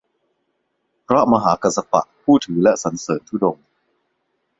[1.07, 3.65] พระมหากัสสปะ ผู้ถือและสรรเสิรญธุดงค์